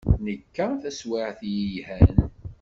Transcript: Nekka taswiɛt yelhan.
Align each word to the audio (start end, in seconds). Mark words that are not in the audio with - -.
Nekka 0.23 0.67
taswiɛt 0.81 1.39
yelhan. 1.53 2.15